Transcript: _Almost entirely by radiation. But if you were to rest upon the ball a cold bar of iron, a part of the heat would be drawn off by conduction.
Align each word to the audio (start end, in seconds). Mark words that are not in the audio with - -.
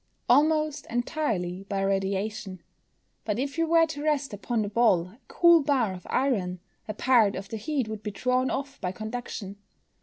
_Almost 0.27 0.87
entirely 0.89 1.63
by 1.69 1.81
radiation. 1.83 2.63
But 3.23 3.37
if 3.37 3.59
you 3.59 3.67
were 3.67 3.85
to 3.85 4.01
rest 4.01 4.33
upon 4.33 4.63
the 4.63 4.67
ball 4.67 5.09
a 5.09 5.19
cold 5.27 5.67
bar 5.67 5.93
of 5.93 6.07
iron, 6.09 6.59
a 6.87 6.93
part 6.95 7.35
of 7.35 7.49
the 7.49 7.57
heat 7.57 7.87
would 7.87 8.01
be 8.01 8.09
drawn 8.09 8.49
off 8.49 8.81
by 8.81 8.91
conduction. 8.93 9.57